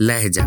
لہجہ۔ 0.00 0.42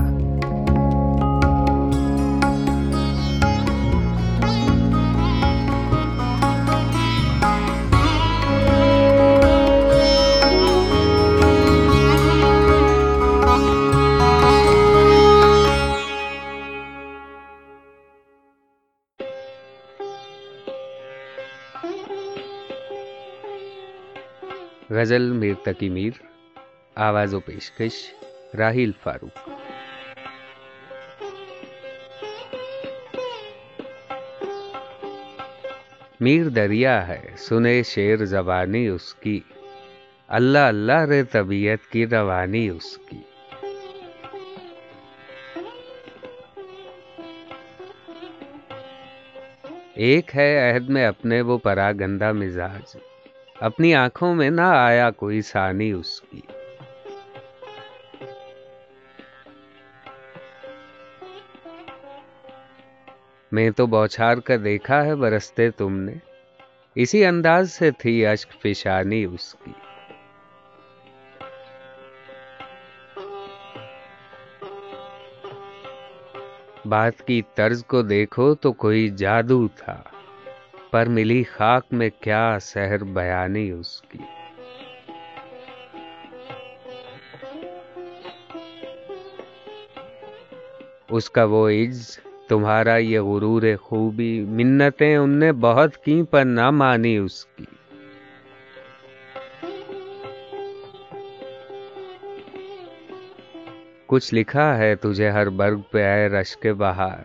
غزل 24.90 25.32
میر 25.32 25.54
تقی 25.64 25.90
میر 25.90 26.12
آواز 26.96 27.34
و 27.34 27.40
پیشکش۔ 27.40 28.21
راہیل 28.58 28.92
فاروق۔ 29.04 29.50
میر 36.20 36.50
دریا 36.50 37.08
ہے، 37.08 37.30
سنے 37.38 37.84
شیر 37.84 38.26
زبانی 38.26 38.88
اس 38.88 39.14
کی۔ 39.14 39.40
اللہ 40.28 40.60
اللہ 40.60 41.02
رے 41.02 41.24
طبیعت 41.24 41.92
کی 41.92 42.08
روانی 42.08 42.70
اس 42.70 42.98
کی۔ 42.98 43.18
ایک 49.96 50.36
ہے 50.36 50.72
عہد 50.72 50.90
میں 50.90 51.06
اپنے 51.06 51.42
وہ 51.42 51.58
پرا 51.58 51.92
گندا 51.92 52.32
مزاج۔ 52.32 52.98
اپنی 53.60 53.96
آنکھوں 53.96 54.36
میں 54.36 54.50
نہ 54.50 54.62
آیا 54.62 55.12
کوئی 55.12 55.42
سانی 55.42 55.92
اس 55.92 56.22
کی۔ 56.22 56.42
میں 63.52 63.70
تو 63.70 63.86
بوچھار 63.86 64.38
کا 64.38 64.54
دیکھا 64.64 65.06
ہے 65.06 65.16
برستے 65.16 65.72
تم 65.72 66.00
نے۔ 66.00 66.14
اسی 66.96 67.26
انداز 67.26 67.72
سے 67.72 67.92
تھی 67.92 68.26
اشک 68.26 68.62
فشانی 68.62 69.26
اس 69.26 69.56
کی۔ 69.66 69.72
بات 76.86 77.28
کی 77.28 77.42
طرز 77.56 77.86
کو 77.86 78.02
دیکھو 78.02 78.56
تو 78.56 78.74
کوئی 78.74 79.10
جادو 79.10 79.68
تھا۔ 79.68 80.02
پر 80.92 81.06
ملی 81.06 81.44
خاک 81.44 81.86
میں 81.92 82.10
کیا 82.20 82.58
سحر 82.62 83.04
بیانی 83.04 83.72
اس 83.72 84.02
کی۔ 84.02 84.20
اس 91.10 91.30
کا 91.30 91.44
وہ 91.44 91.70
عز 91.70 92.20
تمہارا 92.52 92.98
یہ 92.98 93.20
غرور 93.20 93.64
خوبی 93.82 94.40
منتیں 94.40 95.18
ان 95.18 95.30
نے 95.30 95.52
بہت 95.52 95.98
کی 95.98 96.24
پر 96.24 96.46
نہ 96.46 96.70
مانی 96.70 97.18
اس 97.18 97.46
کی۔ 97.46 97.66
کچھ 104.06 104.34
لکھا 104.34 104.78
ہے 104.78 104.96
تجھے 104.96 105.30
ہر 105.30 105.50
برگ 105.50 105.80
پہ 105.92 106.04
اے 106.04 106.28
رش 106.28 106.58
کے 106.58 106.74
بہار۔ 106.74 107.24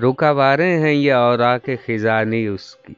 رکاوارے 0.00 0.78
ہیں 0.78 0.92
یہ 0.92 1.12
اور 1.12 1.38
کے 1.58 1.76
خزانی 1.86 2.46
اس 2.46 2.76
کی۔ 2.76 2.94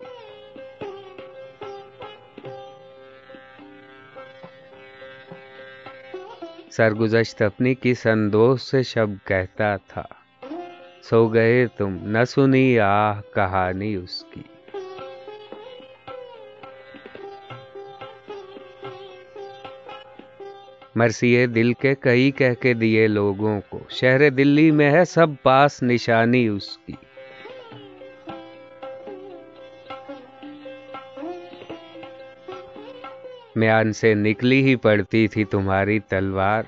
سرگزشت 6.71 7.43
اپنی 7.43 7.75
کی 7.75 7.95
سندوش 7.95 8.61
سے 8.61 8.83
شب 8.83 9.27
کہتا 9.27 9.77
تھا۔ 9.77 10.22
سو 11.03 11.29
گئے 11.29 11.67
تم 11.67 11.99
نہ 12.03 12.25
سنی 12.25 12.79
آہ 12.79 13.21
کہانی 13.35 13.95
اس 13.95 14.25
کی۔ 14.35 14.43
مرثیے 20.95 21.47
دل 21.47 21.73
کے 21.73 21.95
کئی 21.95 22.31
کہہ 22.31 22.55
کے 22.61 22.75
دیے 22.75 23.07
لوگوں 23.07 23.61
کو، 23.69 23.81
شہر 23.89 24.31
دلی 24.31 24.71
میں 24.71 24.91
ہے 24.91 25.05
سب 25.05 25.27
پاس 25.43 25.83
نشانی 25.83 26.49
اس 26.49 26.79
کی۔ 26.79 26.93
میان 33.57 33.93
سے 33.93 34.15
نکلی 34.15 34.63
ہی 34.63 34.77
پڑتی 34.77 35.29
تھی 35.29 35.45
تمہاری 35.45 35.99
تلوار۔ 35.99 36.63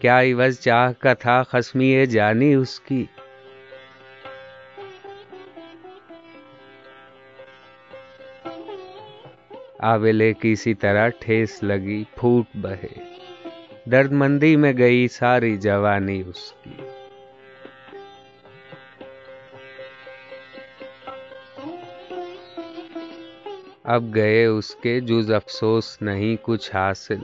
کیا 0.00 0.20
عوض 0.20 0.58
چاہ 0.58 0.92
کا 0.92 1.14
تھا 1.14 1.42
خسمی 1.42 2.06
جانی 2.06 2.54
اس 2.54 2.80
کی۔ 2.80 3.04
آویلے 9.82 10.32
کسی 10.40 10.74
طرح 10.74 11.08
ٹھیس 11.08 11.62
لگی، 11.62 12.04
پھوٹ 12.16 12.44
بہے۔ 12.54 13.16
درد 13.90 14.12
مندی 14.12 14.56
میں 14.56 14.72
گئی 14.78 15.08
ساری 15.08 15.56
جوانی 15.56 16.22
اس 16.26 16.52
کی۔ 16.52 16.70
اب 23.84 24.14
گئے 24.14 24.44
اس 24.44 24.74
کے، 24.74 25.00
جز 25.00 25.32
افسوس 25.32 26.02
نہیں 26.02 26.36
کچھ 26.42 26.70
حاصل۔ 26.74 27.18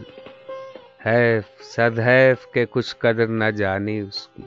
ہے 1.06 1.41
سدحیف 1.61 2.47
کے 2.47 2.66
کچھ 2.71 2.97
قدر 2.97 3.27
نہ 3.27 3.50
جانی 3.50 4.00
اس 4.00 4.28
کی۔ 4.28 4.43